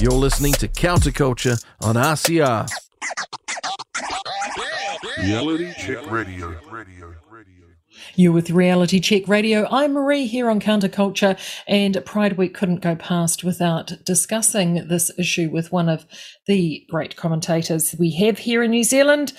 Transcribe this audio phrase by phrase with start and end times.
[0.00, 2.66] You're listening to Counterculture on RCR.
[5.18, 6.56] Reality Check Radio.
[6.70, 7.14] Radio.
[8.14, 9.68] You're with Reality Check Radio.
[9.70, 15.50] I'm Marie here on Counterculture, and Pride Week couldn't go past without discussing this issue
[15.50, 16.06] with one of
[16.46, 19.34] the great commentators we have here in New Zealand,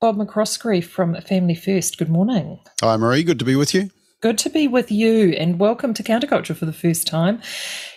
[0.00, 1.98] Bob McCoskrie from Family First.
[1.98, 2.60] Good morning.
[2.80, 3.24] Hi, Marie.
[3.24, 3.90] Good to be with you.
[4.20, 7.42] Good to be with you, and welcome to Counterculture for the first time.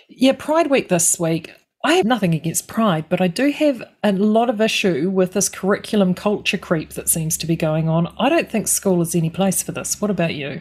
[0.09, 1.53] Yeah, Pride Week this week.
[1.87, 5.47] I have nothing against pride, but I do have a lot of issue with this
[5.47, 8.13] curriculum culture creep that seems to be going on.
[8.19, 10.01] I don't think school is any place for this.
[10.01, 10.59] What about you?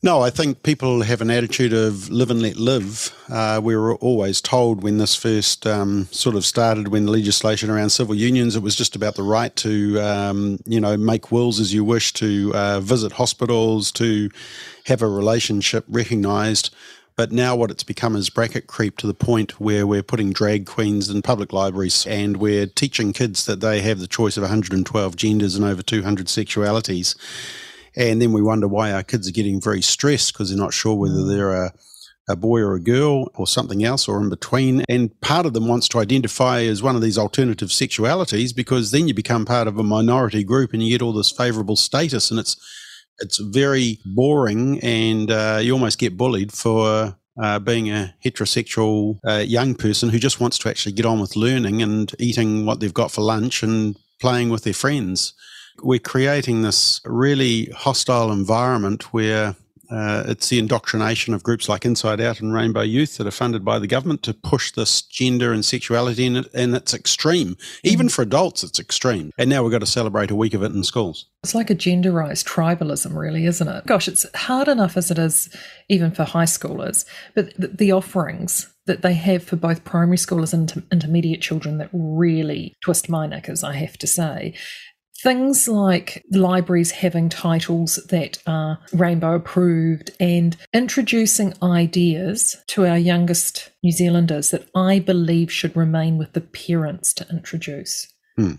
[0.00, 3.12] No, I think people have an attitude of live and let live.
[3.28, 7.90] Uh, we were always told when this first um, sort of started, when legislation around
[7.90, 11.74] civil unions, it was just about the right to, um, you know, make wills as
[11.74, 14.30] you wish, to uh, visit hospitals, to
[14.86, 16.72] have a relationship recognised.
[17.20, 20.64] But now what it's become is bracket creep to the point where we're putting drag
[20.64, 25.16] queens in public libraries and we're teaching kids that they have the choice of 112
[25.16, 27.14] genders and over 200 sexualities.
[27.94, 30.94] And then we wonder why our kids are getting very stressed because they're not sure
[30.94, 31.74] whether they're a,
[32.26, 34.82] a boy or a girl or something else or in between.
[34.88, 39.08] And part of them wants to identify as one of these alternative sexualities because then
[39.08, 42.30] you become part of a minority group and you get all this favorable status.
[42.30, 42.56] And it's
[43.20, 49.44] it's very boring, and uh, you almost get bullied for uh, being a heterosexual uh,
[49.46, 52.94] young person who just wants to actually get on with learning and eating what they've
[52.94, 55.32] got for lunch and playing with their friends.
[55.82, 59.56] We're creating this really hostile environment where
[59.90, 63.64] uh, it's the indoctrination of groups like Inside Out and Rainbow Youth that are funded
[63.64, 67.56] by the government to push this gender and sexuality, and, it, and it's extreme.
[67.82, 68.12] Even mm.
[68.12, 69.32] for adults, it's extreme.
[69.36, 71.26] And now we've got to celebrate a week of it in schools.
[71.42, 73.86] It's like a genderized tribalism, really, isn't it?
[73.86, 75.54] Gosh, it's hard enough as it is,
[75.88, 77.04] even for high schoolers,
[77.34, 81.90] but the, the offerings that they have for both primary schoolers and intermediate children that
[81.92, 84.54] really twist my knickers, I have to say.
[85.22, 93.70] Things like libraries having titles that are rainbow approved and introducing ideas to our youngest
[93.82, 98.08] New Zealanders that I believe should remain with the parents to introduce.
[98.36, 98.52] Hmm.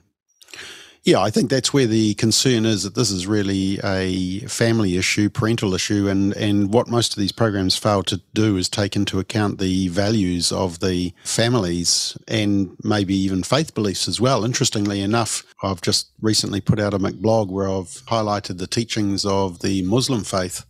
[1.04, 5.32] Yeah, I think that's where the concern is that this is really a family issue,
[5.32, 9.18] parental issue, and, and what most of these programs fail to do is take into
[9.18, 14.46] account the values of the families and maybe even faith beliefs as well.
[14.46, 19.62] Interestingly enough, I've just recently put out a McBlog where I've highlighted the teachings of
[19.62, 20.66] the Muslim faith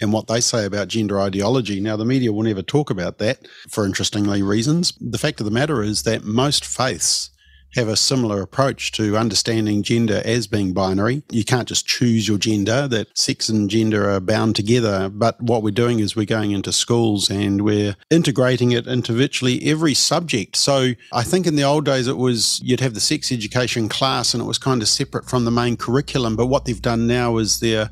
[0.00, 1.80] and what they say about gender ideology.
[1.80, 4.94] Now, the media will never talk about that for interestingly reasons.
[5.00, 7.30] The fact of the matter is that most faiths
[7.76, 11.22] have a similar approach to understanding gender as being binary.
[11.30, 15.08] You can't just choose your gender, that sex and gender are bound together.
[15.08, 19.62] But what we're doing is we're going into schools and we're integrating it into virtually
[19.66, 20.56] every subject.
[20.56, 24.34] So I think in the old days it was you'd have the sex education class
[24.34, 26.34] and it was kind of separate from the main curriculum.
[26.34, 27.90] But what they've done now is they're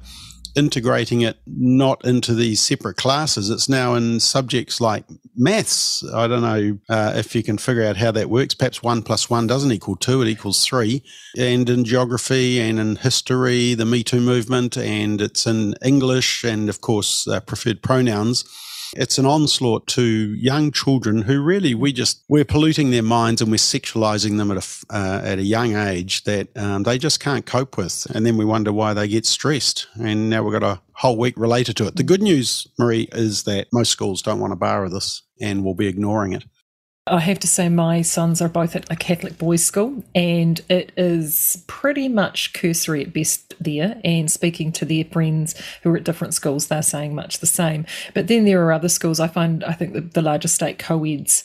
[0.56, 3.50] integrating it not into these separate classes.
[3.50, 5.04] It's now in subjects like
[5.36, 6.04] maths.
[6.12, 8.54] I don't know uh, if you can figure out how that works.
[8.54, 11.02] Perhaps one plus one doesn't equal two, it equals three.
[11.36, 16.68] And in geography and in history, the Me Too movement, and it's in English and,
[16.68, 18.44] of course, uh, preferred pronouns.
[18.96, 23.50] It's an onslaught to young children who really we just we're polluting their minds and
[23.50, 27.46] we're sexualizing them at a uh, at a young age that um, they just can't
[27.46, 29.86] cope with, and then we wonder why they get stressed.
[30.00, 31.96] And now we've got a whole week related to it.
[31.96, 35.64] The good news, Marie, is that most schools don't want to bar of this and
[35.64, 36.44] will be ignoring it.
[37.06, 40.90] I have to say, my sons are both at a Catholic boys' school, and it
[40.96, 44.00] is pretty much cursory at best there.
[44.02, 47.84] And speaking to their friends who are at different schools, they're saying much the same.
[48.14, 49.20] But then there are other schools.
[49.20, 51.44] I find, I think, the, the larger state co-eds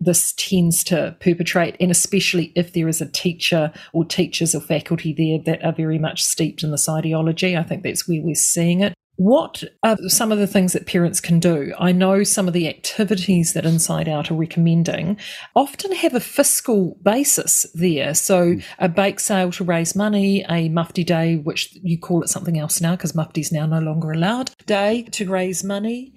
[0.00, 5.12] this tends to perpetrate, and especially if there is a teacher or teachers or faculty
[5.12, 7.56] there that are very much steeped in this ideology.
[7.56, 8.93] I think that's where we're seeing it.
[9.16, 11.72] What are some of the things that parents can do?
[11.78, 15.18] I know some of the activities that Inside Out are recommending
[15.54, 18.14] often have a fiscal basis there.
[18.14, 22.58] So, a bake sale to raise money, a mufti day, which you call it something
[22.58, 26.14] else now because mufti's now no longer allowed, day to raise money.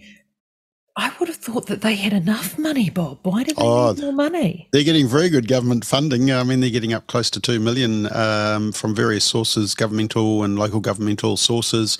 [1.00, 3.20] I would have thought that they had enough money, Bob.
[3.22, 4.68] Why do they oh, need more money?
[4.74, 6.32] They're getting very good government funding.
[6.32, 10.58] I mean, they're getting up close to two million um, from various sources, governmental and
[10.58, 12.00] local governmental sources.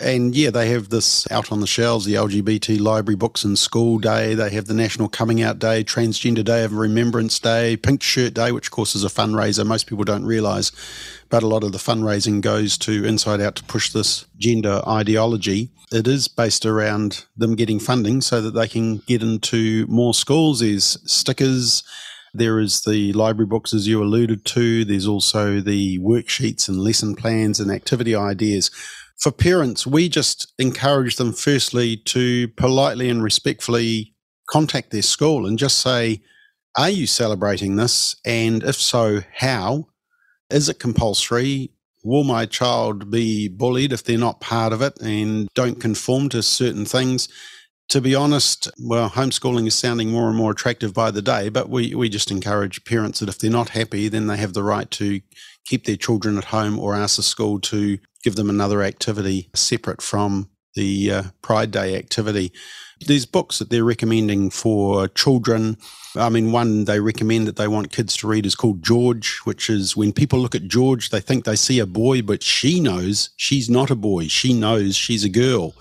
[0.00, 3.98] And yeah, they have this out on the shelves, the LGBT library books in school
[3.98, 4.34] day.
[4.34, 8.50] They have the National Coming Out Day, Transgender Day of Remembrance Day, Pink Shirt Day,
[8.52, 9.64] which of course is a fundraiser.
[9.64, 10.72] Most people don't realise,
[11.30, 15.70] but a lot of the fundraising goes to Inside Out to push this gender ideology.
[15.92, 20.60] It is based around them getting funding so that they can get into more schools.
[20.60, 21.84] There's stickers
[22.36, 24.84] There is the library books, as you alluded to.
[24.84, 28.72] There's also the worksheets and lesson plans and activity ideas.
[29.18, 34.14] For parents, we just encourage them, firstly, to politely and respectfully
[34.48, 36.22] contact their school and just say,
[36.76, 38.16] Are you celebrating this?
[38.24, 39.88] And if so, how?
[40.50, 41.70] Is it compulsory?
[42.02, 46.42] Will my child be bullied if they're not part of it and don't conform to
[46.42, 47.28] certain things?
[47.88, 51.68] to be honest, well, homeschooling is sounding more and more attractive by the day, but
[51.68, 54.90] we, we just encourage parents that if they're not happy, then they have the right
[54.92, 55.20] to
[55.66, 60.02] keep their children at home or ask the school to give them another activity separate
[60.02, 62.52] from the uh, Pride Day activity.
[63.06, 65.76] There's books that they're recommending for children.
[66.16, 69.68] I mean, one they recommend that they want kids to read is called George, which
[69.68, 73.30] is when people look at George, they think they see a boy, but she knows
[73.36, 74.28] she's not a boy.
[74.28, 75.74] She knows she's a girl.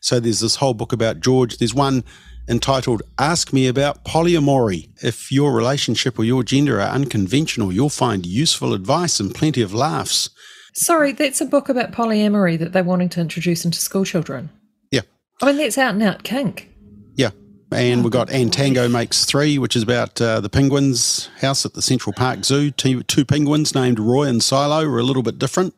[0.00, 1.58] So there's this whole book about George.
[1.58, 2.04] There's one
[2.48, 4.88] entitled Ask Me About Polyamory.
[5.02, 9.72] If your relationship or your gender are unconventional, you'll find useful advice and plenty of
[9.72, 10.28] laughs.
[10.74, 14.50] Sorry, that's a book about polyamory that they're wanting to introduce into school children.
[14.90, 15.02] Yeah.
[15.40, 16.70] I mean, that's out and out kink.
[17.14, 17.30] Yeah.
[17.70, 21.64] And oh, we've got And Tango Makes Three, which is about uh, the penguins' house
[21.64, 22.70] at the Central Park Zoo.
[22.70, 25.74] Two, two penguins named Roy and Silo were a little bit different.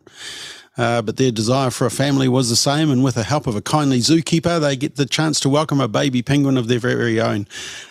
[0.76, 3.56] Uh, but their desire for a family was the same, and with the help of
[3.56, 7.20] a kindly zookeeper, they get the chance to welcome a baby penguin of their very
[7.20, 7.46] own.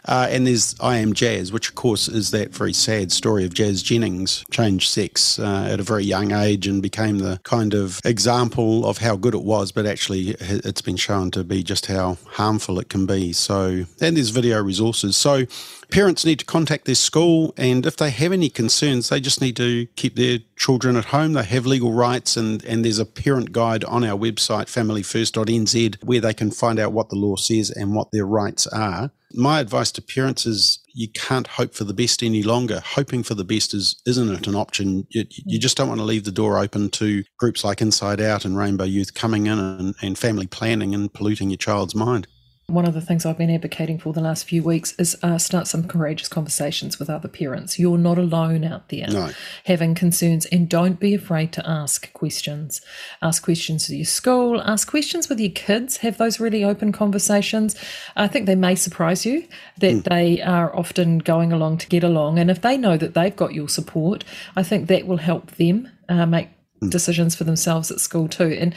[0.06, 3.54] Uh, and there's I Am Jazz, which of course is that very sad story of
[3.54, 8.00] Jazz Jennings, changed sex uh, at a very young age and became the kind of
[8.06, 12.18] example of how good it was, but actually it's been shown to be just how
[12.28, 13.34] harmful it can be.
[13.34, 15.18] So, and there's video resources.
[15.18, 15.46] So,
[15.92, 19.56] parents need to contact their school, and if they have any concerns, they just need
[19.58, 21.34] to keep their children at home.
[21.34, 26.22] They have legal rights, and, and there's a parent guide on our website, familyfirst.nz, where
[26.22, 29.12] they can find out what the law says and what their rights are.
[29.34, 32.82] My advice to parents is you can't hope for the best any longer.
[32.86, 35.06] Hoping for the best is, isn't it an option?
[35.10, 38.46] You, you just don't want to leave the door open to groups like Inside Out
[38.46, 42.28] and Rainbow Youth coming in and, and family planning and polluting your child's mind.
[42.68, 45.68] One of the things I've been advocating for the last few weeks is uh, start
[45.68, 47.78] some courageous conversations with other parents.
[47.78, 49.30] You're not alone out there no.
[49.66, 52.82] having concerns, and don't be afraid to ask questions.
[53.22, 57.76] Ask questions to your school, ask questions with your kids, have those really open conversations.
[58.16, 59.48] I think they may surprise you
[59.78, 60.04] that mm.
[60.04, 63.54] they are often going along to get along, and if they know that they've got
[63.54, 64.24] your support,
[64.56, 66.50] I think that will help them uh, make.
[66.90, 68.58] Decisions for themselves at school too.
[68.60, 68.76] And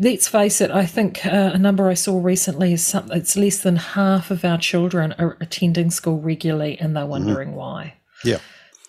[0.00, 3.16] let's face it, I think uh, a number I saw recently is something.
[3.16, 7.10] It's less than half of our children are attending school regularly, and they're mm-hmm.
[7.10, 7.58] wondering mm-hmm.
[7.58, 7.94] why.
[8.24, 8.38] Yeah.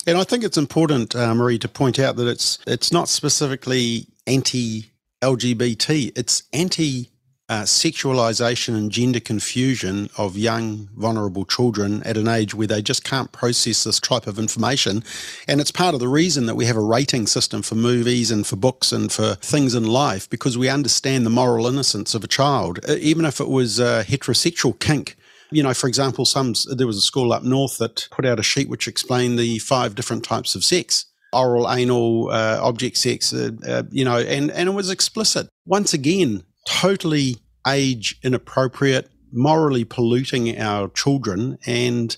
[0.07, 4.07] And I think it's important, uh, Marie, to point out that it's it's not specifically
[4.25, 6.18] anti LGBT.
[6.18, 7.11] It's anti
[7.51, 13.03] uh, sexualization and gender confusion of young, vulnerable children at an age where they just
[13.03, 15.03] can't process this type of information.
[15.50, 18.48] And it's part of the reason that we have a rating system for movies and
[18.48, 22.27] for books and for things in life because we understand the moral innocence of a
[22.27, 25.18] child, uh, even if it was a heterosexual kink.
[25.51, 28.44] You know, for example, some there was a school up north that put out a
[28.44, 33.51] sheet which explained the five different types of sex oral, anal, uh, object sex, uh,
[33.65, 35.48] uh, you know, and, and it was explicit.
[35.65, 37.38] Once again, totally
[37.68, 41.58] age inappropriate, morally polluting our children.
[41.66, 42.16] And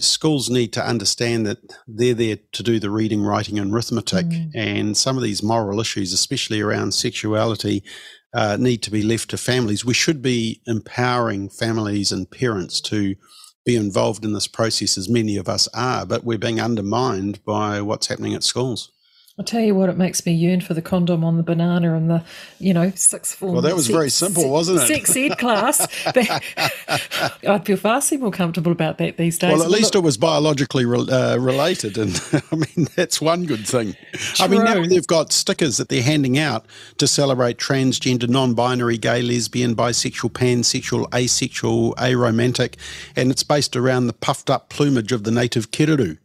[0.00, 4.26] schools need to understand that they're there to do the reading, writing, and arithmetic.
[4.26, 4.50] Mm.
[4.54, 7.82] And some of these moral issues, especially around sexuality,
[8.34, 9.84] uh, need to be left to families.
[9.84, 13.14] We should be empowering families and parents to
[13.64, 17.80] be involved in this process, as many of us are, but we're being undermined by
[17.82, 18.92] what's happening at schools.
[19.38, 22.10] I'll tell you what, it makes me yearn for the condom on the banana and
[22.10, 22.24] the,
[22.58, 23.52] you know, sixth form.
[23.52, 24.86] Well, that was sex, very simple, wasn't it?
[24.88, 25.86] Six ed class.
[27.46, 29.52] I'd feel vastly more comfortable about that these days.
[29.52, 31.98] Well, at least it was biologically re- uh, related.
[31.98, 33.94] And I mean, that's one good thing.
[34.12, 34.44] True.
[34.44, 36.66] I mean, now they've got stickers that they're handing out
[36.96, 42.74] to celebrate transgender, non binary, gay, lesbian, bisexual, pansexual, asexual, aromantic.
[43.14, 46.18] And it's based around the puffed up plumage of the native kererū.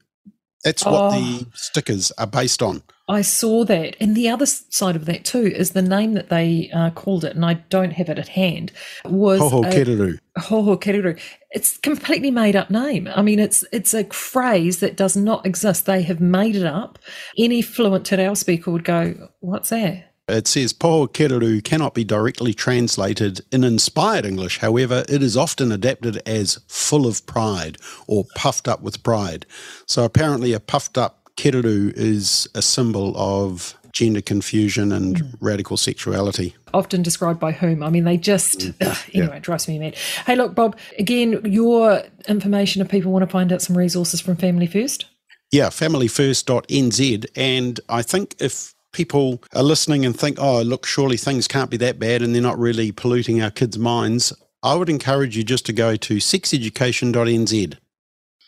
[0.64, 1.12] That's what oh.
[1.12, 2.82] the stickers are based on.
[3.08, 3.98] I saw that.
[4.00, 7.36] And the other side of that too is the name that they uh, called it,
[7.36, 8.72] and I don't have it at hand,
[9.04, 10.20] was Hoho Kererū.
[10.38, 11.20] Hoho Kererū.
[11.52, 13.10] It's completely made up name.
[13.14, 15.86] I mean, it's it's a phrase that does not exist.
[15.86, 16.98] They have made it up.
[17.38, 20.14] Any fluent Te Reo speaker would go, what's that?
[20.30, 24.60] It says Poho Kererū cannot be directly translated in inspired English.
[24.60, 29.46] However, it is often adapted as full of pride or puffed up with pride.
[29.86, 35.34] So apparently, a puffed up Kererū is a symbol of gender confusion and Mm.
[35.40, 36.56] radical sexuality.
[36.74, 37.84] Often described by whom?
[37.84, 38.74] I mean, they just, Mm.
[38.82, 39.96] ugh, anyway, it drives me mad.
[40.26, 44.36] Hey, look, Bob, again, your information if people want to find out some resources from
[44.36, 45.06] Family First.
[45.52, 47.26] Yeah, familyfirst.nz.
[47.36, 51.78] And I think if people are listening and think, oh, look, surely things can't be
[51.78, 55.66] that bad and they're not really polluting our kids' minds, I would encourage you just
[55.68, 57.76] to go to sexeducation.nz.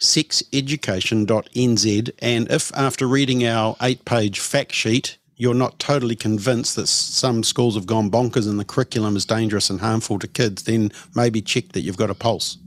[0.05, 2.11] Sexeducation.nz.
[2.19, 7.43] And if after reading our eight page fact sheet, you're not totally convinced that some
[7.43, 11.41] schools have gone bonkers and the curriculum is dangerous and harmful to kids, then maybe
[11.41, 12.57] check that you've got a pulse.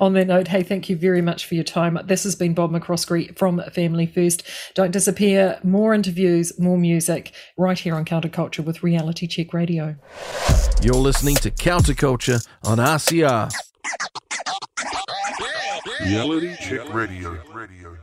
[0.00, 1.98] On that note, hey, thank you very much for your time.
[2.04, 4.42] This has been Bob McCoskrie from Family First.
[4.74, 5.60] Don't disappear.
[5.62, 9.96] More interviews, more music, right here on Counterculture with Reality Check Radio.
[10.82, 13.52] You're listening to Counterculture on RCR.
[16.04, 17.36] Reality Check Radio.
[17.52, 17.96] Radio.